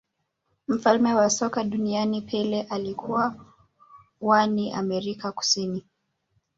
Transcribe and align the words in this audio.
mfalme 0.67 1.13
wa 1.13 1.29
soka 1.29 1.63
duniani 1.63 2.21
pele 2.21 2.61
alikuwa 2.61 3.45
wa 4.21 4.47
ni 4.47 4.73
amerika 4.73 5.31
kusini 5.31 5.85